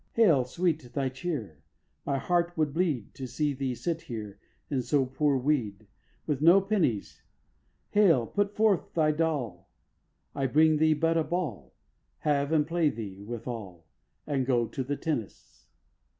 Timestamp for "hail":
0.13-0.45, 7.91-8.25